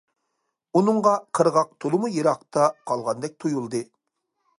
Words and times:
ئۇنىڭغا 0.79 1.11
قىرغاق 1.39 1.69
تولىمۇ 1.85 2.09
يىراقتا 2.13 2.65
قالغاندەك 2.93 3.37
تۇيۇلدى. 3.45 3.83